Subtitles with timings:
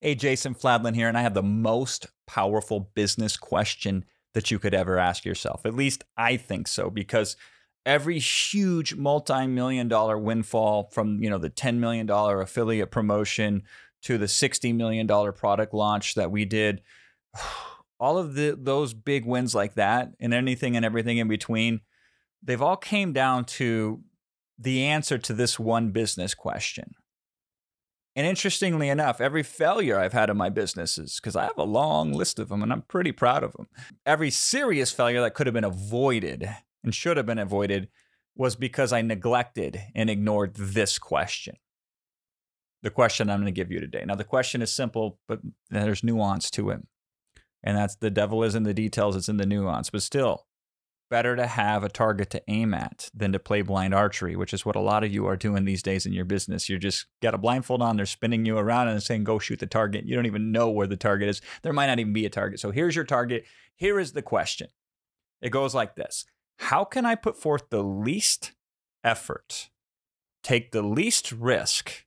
[0.00, 4.72] Hey, Jason Fladlien here, and I have the most powerful business question that you could
[4.72, 5.66] ever ask yourself.
[5.66, 7.36] At least I think so, because
[7.84, 13.64] every huge multi-million dollar windfall from you know the $10 million affiliate promotion
[14.02, 16.80] to the $60 million product launch that we did,
[17.98, 21.80] all of the those big wins like that, and anything and everything in between,
[22.40, 24.00] they've all came down to
[24.56, 26.94] the answer to this one business question.
[28.18, 32.12] And interestingly enough, every failure I've had in my businesses, because I have a long
[32.12, 33.68] list of them and I'm pretty proud of them,
[34.04, 36.50] every serious failure that could have been avoided
[36.82, 37.86] and should have been avoided
[38.34, 41.58] was because I neglected and ignored this question.
[42.82, 44.02] The question I'm going to give you today.
[44.04, 45.38] Now, the question is simple, but
[45.70, 46.80] there's nuance to it.
[47.62, 49.90] And that's the devil is in the details, it's in the nuance.
[49.90, 50.47] But still,
[51.08, 54.64] better to have a target to aim at than to play blind archery, which is
[54.64, 56.68] what a lot of you are doing these days in your business.
[56.68, 59.66] You're just got a blindfold on, they're spinning you around and saying, go shoot the
[59.66, 60.04] target.
[60.06, 61.40] You don't even know where the target is.
[61.62, 62.60] There might not even be a target.
[62.60, 63.44] So here's your target.
[63.76, 64.68] Here is the question
[65.40, 66.26] it goes like this
[66.58, 68.52] How can I put forth the least
[69.04, 69.70] effort,
[70.42, 72.04] take the least risk,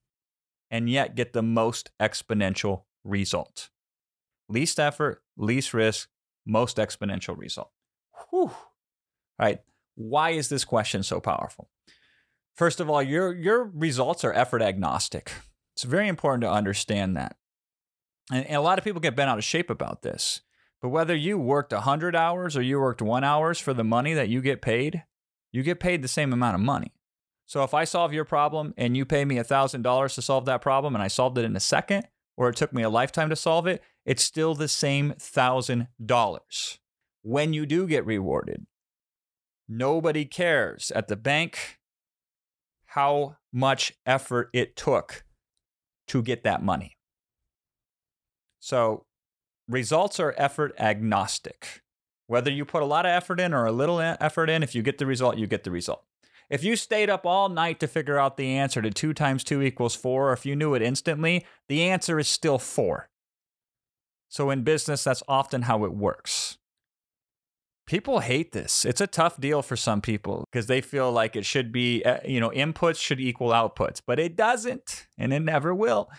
[0.69, 3.69] and yet get the most exponential result?
[4.49, 6.09] Least effort, least risk,
[6.45, 7.71] most exponential result.
[8.29, 8.51] Whew
[9.41, 9.59] right?
[9.95, 11.69] Why is this question so powerful?
[12.53, 15.31] First of all, your your results are effort agnostic.
[15.73, 17.35] It's very important to understand that.
[18.31, 20.41] And, and a lot of people get bent out of shape about this.
[20.81, 24.29] But whether you worked 100 hours or you worked 1 hours for the money that
[24.29, 25.03] you get paid,
[25.51, 26.93] you get paid the same amount of money.
[27.45, 30.95] So if I solve your problem and you pay me $1,000 to solve that problem
[30.95, 33.67] and I solved it in a second or it took me a lifetime to solve
[33.67, 36.77] it, it's still the same $1,000.
[37.23, 38.65] When you do get rewarded,
[39.73, 41.79] Nobody cares at the bank
[42.87, 45.23] how much effort it took
[46.09, 46.97] to get that money.
[48.59, 49.05] So,
[49.69, 51.83] results are effort agnostic.
[52.27, 54.81] Whether you put a lot of effort in or a little effort in, if you
[54.81, 56.03] get the result, you get the result.
[56.49, 59.61] If you stayed up all night to figure out the answer to 2 times 2
[59.61, 63.07] equals 4, or if you knew it instantly, the answer is still 4.
[64.27, 66.50] So in business, that's often how it works.
[67.91, 68.85] People hate this.
[68.85, 72.19] It's a tough deal for some people because they feel like it should be, uh,
[72.23, 76.09] you know, inputs should equal outputs, but it doesn't and it never will.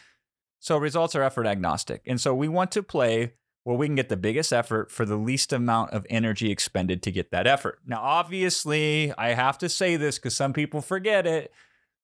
[0.58, 2.02] So results are effort agnostic.
[2.04, 3.32] And so we want to play
[3.64, 7.10] where we can get the biggest effort for the least amount of energy expended to
[7.10, 7.78] get that effort.
[7.86, 11.52] Now, obviously, I have to say this because some people forget it.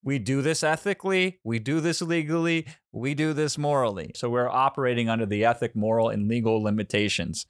[0.03, 4.13] We do this ethically, we do this legally, we do this morally.
[4.15, 7.45] So we're operating under the ethic, moral, and legal limitations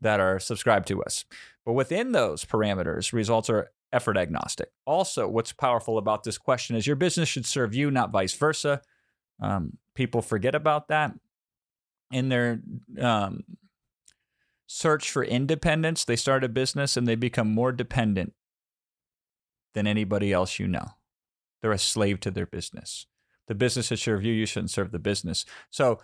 [0.00, 1.24] that are subscribed to us.
[1.64, 4.70] But within those parameters, results are effort agnostic.
[4.86, 8.80] Also, what's powerful about this question is your business should serve you, not vice versa.
[9.40, 11.12] Um, people forget about that
[12.12, 12.60] in their
[12.98, 13.44] um,
[14.66, 16.04] search for independence.
[16.04, 18.32] They start a business and they become more dependent
[19.74, 20.86] than anybody else you know.
[21.60, 23.06] They're a slave to their business
[23.50, 24.32] the business should serve you.
[24.32, 25.44] You shouldn't serve the business.
[25.70, 25.98] So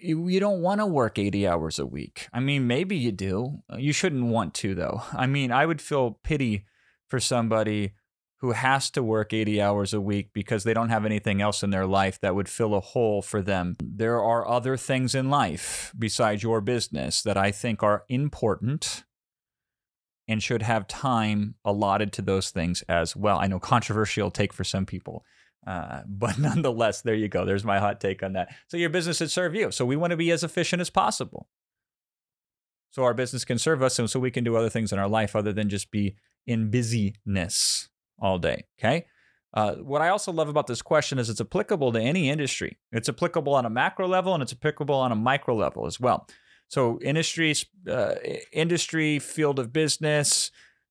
[0.00, 2.26] you, you don't want to work 80 hours a week.
[2.32, 3.62] I mean, maybe you do.
[3.76, 5.02] You shouldn't want to, though.
[5.12, 6.64] I mean, I would feel pity
[7.06, 7.92] for somebody
[8.40, 11.70] who has to work 80 hours a week because they don't have anything else in
[11.70, 13.76] their life that would fill a hole for them.
[13.80, 19.04] There are other things in life besides your business that I think are important
[20.26, 23.38] and should have time allotted to those things as well.
[23.38, 25.24] I know controversial take for some people.
[25.66, 27.44] Uh, but nonetheless, there you go.
[27.44, 28.54] There's my hot take on that.
[28.68, 29.70] So your business should serve you.
[29.70, 31.48] So we want to be as efficient as possible.
[32.90, 35.08] So our business can serve us and so we can do other things in our
[35.08, 36.16] life other than just be
[36.46, 38.64] in busyness all day.
[38.78, 39.04] Okay.
[39.54, 42.78] Uh, what I also love about this question is it's applicable to any industry.
[42.92, 46.26] It's applicable on a macro level and it's applicable on a micro level as well.
[46.68, 47.54] So industry,
[47.90, 48.16] uh,
[48.52, 50.50] industry, field of business,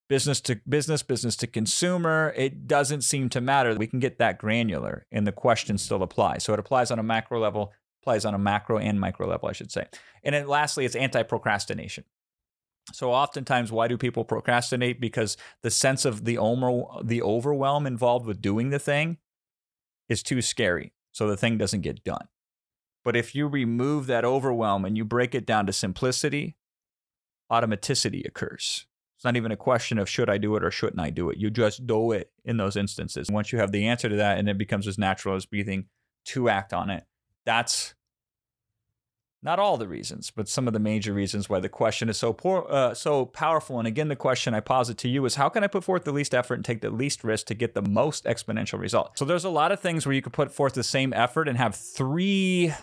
[0.09, 3.75] business to business, business to consumer, it doesn't seem to matter.
[3.75, 6.43] We can get that granular and the question still applies.
[6.43, 9.53] So it applies on a macro level, applies on a macro and micro level, I
[9.53, 9.87] should say.
[10.23, 12.05] And then lastly, it's anti procrastination.
[12.93, 15.01] So oftentimes, why do people procrastinate?
[15.01, 16.35] Because the sense of the,
[17.03, 19.17] the overwhelm involved with doing the thing
[20.07, 20.93] is too scary.
[21.11, 22.27] So the thing doesn't get done.
[23.03, 26.55] But if you remove that overwhelm and you break it down to simplicity,
[27.51, 28.85] automaticity occurs.
[29.17, 31.37] It's not even a question of should I do it or shouldn't I do it.
[31.37, 33.31] You just do it in those instances.
[33.31, 35.85] Once you have the answer to that and it becomes as natural as breathing
[36.25, 37.03] to act on it,
[37.43, 37.95] that's
[39.41, 42.31] not all the reasons, but some of the major reasons why the question is so
[42.31, 43.79] poor, uh, so powerful.
[43.79, 46.11] And again, the question I posit to you is how can I put forth the
[46.11, 49.17] least effort and take the least risk to get the most exponential result?
[49.17, 51.57] So there's a lot of things where you could put forth the same effort and
[51.57, 52.73] have three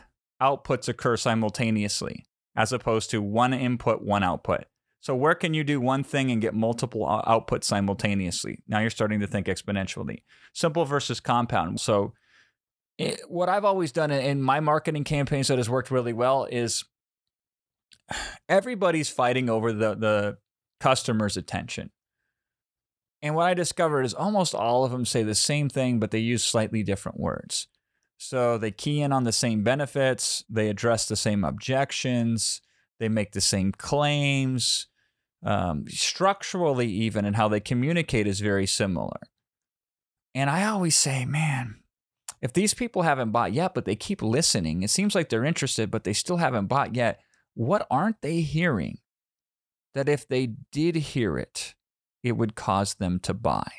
[0.43, 2.25] outputs occur simultaneously
[2.57, 4.65] as opposed to one input, one output.
[5.05, 8.62] So, where can you do one thing and get multiple outputs simultaneously?
[8.67, 10.23] Now you're starting to think exponentially.
[10.55, 11.79] Simple versus compound.
[11.79, 12.15] So,
[12.97, 16.87] it, what I've always done in my marketing campaigns that has worked really well is
[18.49, 20.39] everybody's fighting over the, the
[20.81, 21.91] customer's attention.
[23.21, 26.19] And what I discovered is almost all of them say the same thing, but they
[26.19, 27.67] use slightly different words.
[28.17, 32.62] So they key in on the same benefits, they address the same objections,
[32.99, 34.87] they make the same claims.
[35.44, 39.20] Um, structurally, even, and how they communicate is very similar.
[40.35, 41.81] And I always say, man,
[42.41, 45.91] if these people haven't bought yet, but they keep listening, it seems like they're interested,
[45.91, 47.20] but they still haven't bought yet.
[47.55, 48.99] What aren't they hearing?
[49.94, 51.75] That if they did hear it,
[52.23, 53.70] it would cause them to buy.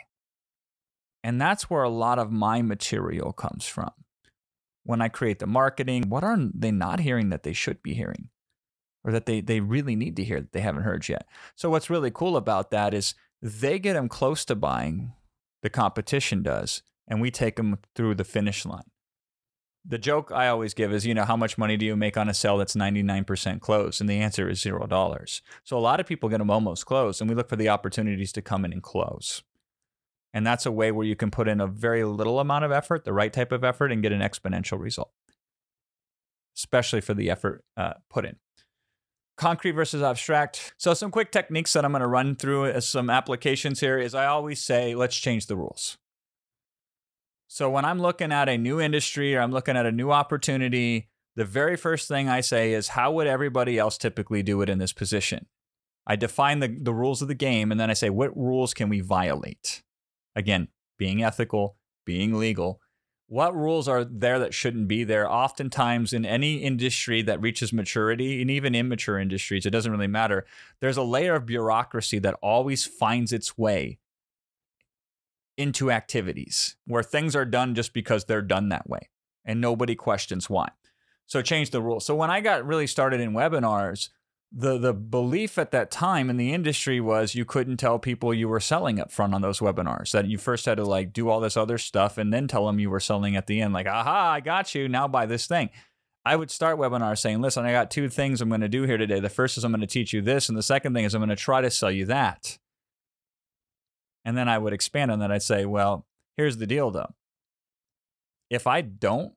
[1.23, 3.91] And that's where a lot of my material comes from.
[4.83, 8.29] When I create the marketing, what are they not hearing that they should be hearing?
[9.05, 11.27] Or that they, they really need to hear that they haven't heard yet.
[11.55, 15.13] So, what's really cool about that is they get them close to buying,
[15.61, 18.89] the competition does, and we take them through the finish line
[19.87, 22.27] the joke I always give is, you know, how much money do you make on
[22.27, 24.01] a sale that's 99% closed?
[24.01, 25.41] And the answer is zero dollars.
[25.63, 28.31] So a lot of people get them almost closed, and we look for the opportunities
[28.33, 29.43] to come in and close.
[30.33, 33.05] And that's a way where you can put in a very little amount of effort,
[33.05, 35.11] the right type of effort, and get an exponential result,
[36.57, 38.37] especially for the effort uh, put in.
[39.37, 40.73] Concrete versus abstract.
[40.77, 44.15] So, some quick techniques that I'm going to run through as some applications here is
[44.15, 45.97] I always say, let's change the rules.
[47.47, 51.09] So when I'm looking at a new industry or I'm looking at a new opportunity,
[51.35, 54.79] the very first thing I say is, how would everybody else typically do it in
[54.79, 55.45] this position?
[56.07, 58.89] I define the, the rules of the game and then I say, what rules can
[58.89, 59.83] we violate?
[60.35, 60.67] Again,
[60.97, 62.81] being ethical, being legal.
[63.27, 65.29] What rules are there that shouldn't be there?
[65.29, 70.45] Oftentimes, in any industry that reaches maturity, and even immature industries, it doesn't really matter.
[70.79, 73.97] There's a layer of bureaucracy that always finds its way
[75.57, 79.09] into activities where things are done just because they're done that way
[79.43, 80.69] and nobody questions why.
[81.25, 82.05] So change the rules.
[82.05, 84.09] So when I got really started in webinars,
[84.57, 88.47] the the belief at that time in the industry was you couldn't tell people you
[88.47, 90.11] were selling up front on those webinars.
[90.11, 92.79] That you first had to like do all this other stuff and then tell them
[92.79, 93.73] you were selling at the end.
[93.73, 94.87] Like, aha, I got you.
[94.87, 95.71] Now buy this thing.
[96.23, 98.97] I would start webinars saying, listen, I got two things I'm going to do here
[98.97, 99.19] today.
[99.19, 101.19] The first is I'm going to teach you this, and the second thing is I'm
[101.19, 102.57] going to try to sell you that.
[104.23, 105.31] And then I would expand on that.
[105.31, 107.13] I'd say, well, here's the deal though.
[108.49, 109.33] If I don't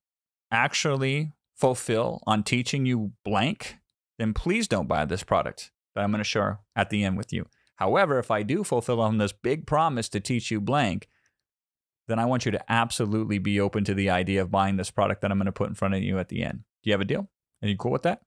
[0.50, 3.76] actually fulfill on teaching you blank,
[4.19, 7.32] then please don't buy this product that I'm going to share at the end with
[7.32, 7.47] you.
[7.76, 11.09] However, if I do fulfill on this big promise to teach you blank,
[12.09, 15.20] then I want you to absolutely be open to the idea of buying this product
[15.20, 16.65] that I'm going to put in front of you at the end.
[16.82, 17.29] Do you have a deal?
[17.62, 18.23] Are you cool with that?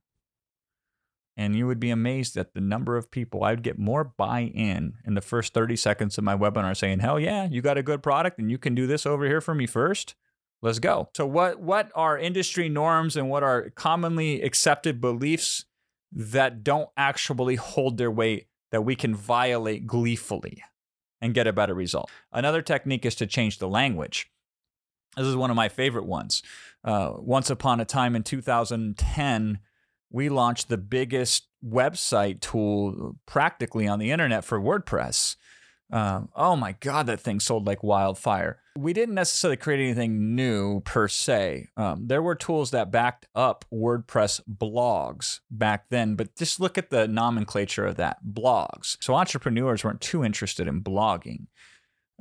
[1.35, 3.43] And you would be amazed at the number of people.
[3.43, 6.99] I would get more buy in in the first 30 seconds of my webinar saying,
[6.99, 9.55] Hell yeah, you got a good product and you can do this over here for
[9.55, 10.15] me first.
[10.61, 11.09] Let's go.
[11.15, 15.65] So, what, what are industry norms and what are commonly accepted beliefs
[16.11, 20.63] that don't actually hold their weight that we can violate gleefully
[21.21, 22.09] and get a better result?
[22.31, 24.29] Another technique is to change the language.
[25.17, 26.41] This is one of my favorite ones.
[26.83, 29.59] Uh, once upon a time in 2010,
[30.09, 35.35] we launched the biggest website tool practically on the internet for WordPress.
[35.91, 38.59] Um, oh my God, that thing sold like wildfire.
[38.77, 41.67] We didn't necessarily create anything new per se.
[41.75, 46.89] Um, there were tools that backed up WordPress blogs back then, but just look at
[46.89, 48.95] the nomenclature of that blogs.
[49.01, 51.47] So entrepreneurs weren't too interested in blogging.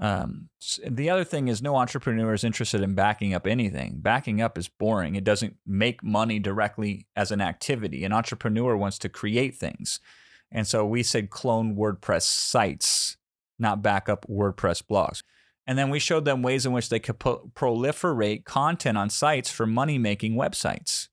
[0.00, 0.48] Um,
[0.84, 3.98] the other thing is, no entrepreneur is interested in backing up anything.
[3.98, 5.14] Backing up is boring.
[5.14, 8.04] It doesn't make money directly as an activity.
[8.04, 10.00] An entrepreneur wants to create things.
[10.50, 13.18] And so we said clone WordPress sites,
[13.60, 15.22] not back up WordPress blogs.
[15.66, 19.66] And then we showed them ways in which they could proliferate content on sites for
[19.66, 21.08] money making websites.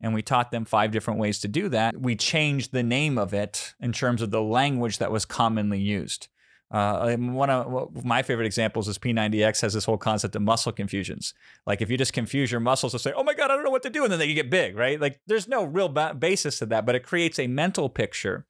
[0.00, 1.96] And we taught them five different ways to do that.
[2.00, 6.28] We changed the name of it in terms of the language that was commonly used.
[6.72, 11.34] Uh, one of my favorite examples is P90X has this whole concept of muscle confusions.
[11.66, 13.70] Like if you just confuse your muscles to say, "Oh my god, I don't know
[13.70, 14.98] what to do," and then they get big, right?
[14.98, 18.46] Like there's no real ba- basis to that, but it creates a mental picture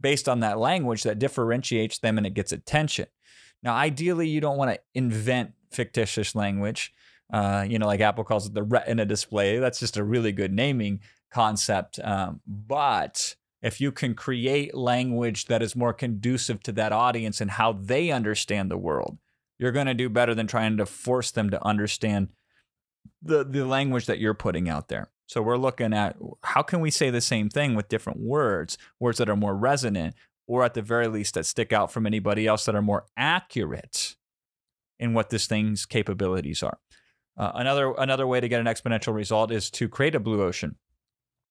[0.00, 3.06] based on that language that differentiates them and it gets attention.
[3.62, 6.92] Now, ideally, you don't want to invent fictitious language.
[7.32, 9.58] Uh, you know, like Apple calls it the Retina display.
[9.58, 11.00] That's just a really good naming
[11.30, 11.98] concept.
[12.02, 17.50] Um, but if you can create language that is more conducive to that audience and
[17.50, 19.18] how they understand the world,
[19.58, 22.28] you're going to do better than trying to force them to understand
[23.20, 25.10] the, the language that you're putting out there.
[25.28, 29.18] So we're looking at how can we say the same thing with different words, words
[29.18, 30.14] that are more resonant,
[30.46, 34.16] or at the very least that stick out from anybody else that are more accurate
[34.98, 36.78] in what this thing's capabilities are.
[37.36, 40.76] Uh, another another way to get an exponential result is to create a blue ocean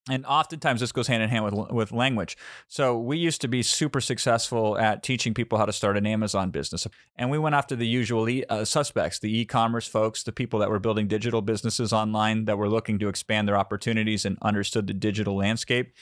[0.10, 2.38] and oftentimes this goes hand in hand with with language.
[2.68, 6.50] So we used to be super successful at teaching people how to start an Amazon
[6.50, 10.60] business, and we went after the usual e- uh, suspects, the e-commerce folks, the people
[10.60, 14.88] that were building digital businesses online that were looking to expand their opportunities and understood
[14.88, 15.94] the digital landscape.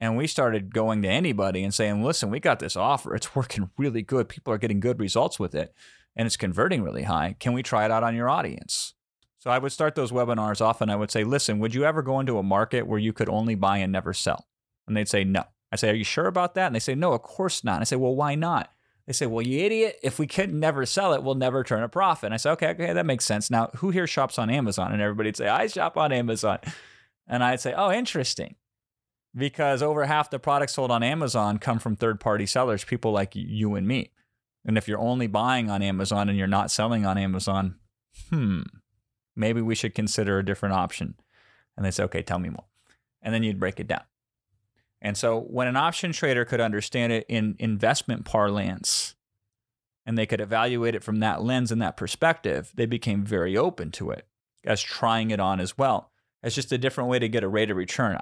[0.00, 3.14] And we started going to anybody and saying, "Listen, we got this offer.
[3.14, 4.28] It's working really good.
[4.28, 5.74] People are getting good results with it,
[6.16, 7.36] and it's converting really high.
[7.38, 8.94] Can we try it out on your audience?"
[9.42, 12.00] So I would start those webinars off and I would say, listen, would you ever
[12.00, 14.46] go into a market where you could only buy and never sell?
[14.86, 15.42] And they'd say, no.
[15.72, 16.66] I say, are you sure about that?
[16.66, 17.74] And they say, no, of course not.
[17.74, 18.70] And I say, well, why not?
[19.08, 19.98] They say, well, you idiot.
[20.00, 22.26] If we can never sell it, we'll never turn a profit.
[22.26, 23.50] And I say, okay, okay, that makes sense.
[23.50, 24.92] Now, who here shops on Amazon?
[24.92, 26.60] And everybody'd say, I shop on Amazon.
[27.26, 28.54] And I'd say, oh, interesting.
[29.34, 33.34] Because over half the products sold on Amazon come from third party sellers, people like
[33.34, 34.12] you and me.
[34.64, 37.74] And if you're only buying on Amazon and you're not selling on Amazon,
[38.30, 38.60] hmm,
[39.36, 41.14] maybe we should consider a different option.
[41.76, 42.66] And they say, okay, tell me more.
[43.22, 44.04] And then you'd break it down.
[45.00, 49.16] And so when an option trader could understand it in investment parlance
[50.06, 53.90] and they could evaluate it from that lens and that perspective, they became very open
[53.92, 54.26] to it
[54.64, 56.12] as trying it on as well
[56.42, 58.16] as just a different way to get a rate of return.